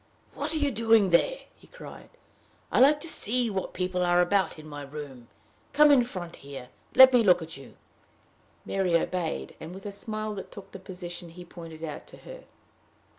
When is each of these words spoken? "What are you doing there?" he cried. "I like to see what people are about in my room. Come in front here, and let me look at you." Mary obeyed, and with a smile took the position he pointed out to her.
"What 0.33 0.55
are 0.55 0.57
you 0.57 0.71
doing 0.71 1.11
there?" 1.11 1.41
he 1.55 1.67
cried. 1.67 2.09
"I 2.71 2.79
like 2.79 2.99
to 3.01 3.07
see 3.07 3.51
what 3.51 3.71
people 3.71 4.01
are 4.01 4.19
about 4.19 4.57
in 4.57 4.65
my 4.67 4.81
room. 4.81 5.27
Come 5.73 5.91
in 5.91 6.03
front 6.03 6.37
here, 6.37 6.69
and 6.89 6.97
let 6.97 7.13
me 7.13 7.21
look 7.21 7.43
at 7.43 7.55
you." 7.55 7.75
Mary 8.65 8.95
obeyed, 8.97 9.55
and 9.59 9.75
with 9.75 9.85
a 9.85 9.91
smile 9.91 10.35
took 10.45 10.71
the 10.71 10.79
position 10.79 11.29
he 11.29 11.45
pointed 11.45 11.83
out 11.83 12.07
to 12.07 12.17
her. 12.17 12.45